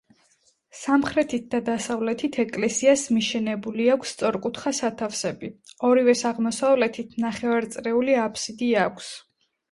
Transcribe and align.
სამხრეთით 0.83 1.43
და 1.49 1.57
დასავლეთით 1.65 2.37
ეკლესიას 2.43 3.03
მიშენებული 3.17 3.85
აქვს 3.95 4.13
სწორკუთხა 4.15 4.73
სათავსები; 4.77 5.49
ორივეს 5.89 6.23
აღმოსავლეთით 6.31 7.13
ნახევარწრიული 7.25 8.17
აფსიდი 8.23 8.71
აქვს. 8.87 9.11